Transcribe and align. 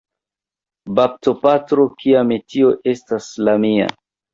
Baptopatro, 1.01 1.87
kia 2.03 2.27
metio 2.33 2.77
estas 2.97 3.33
la 3.49 3.61
mia! 3.69 3.97